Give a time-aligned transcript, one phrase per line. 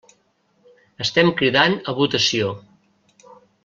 [1.05, 2.53] Estem cridant a votació.